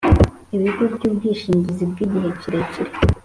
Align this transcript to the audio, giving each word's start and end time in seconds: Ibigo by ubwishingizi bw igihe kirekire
Ibigo 0.55 0.83
by 0.93 1.01
ubwishingizi 1.09 1.83
bw 1.91 1.97
igihe 2.05 2.29
kirekire 2.39 2.91